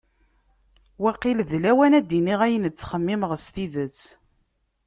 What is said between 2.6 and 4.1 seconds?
ttxemmimeɣ s tidet.